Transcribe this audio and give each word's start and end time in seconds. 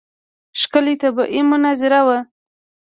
ښکلې 0.59 0.93
طبیعي 1.01 1.41
منظره 1.51 1.99
وه. 2.07 2.17